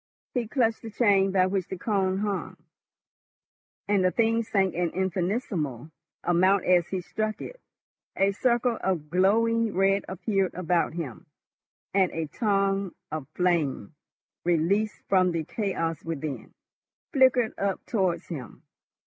[0.33, 2.57] He clutched the chain by which the cone hung,
[3.87, 5.91] and the thing sank an infinitesimal
[6.23, 7.61] amount as he struck it.
[8.15, 11.27] A circle of glowing red appeared about him,
[11.93, 13.93] and a tongue of flame,
[14.43, 16.55] released from the chaos within,
[17.13, 18.63] flickered up towards him.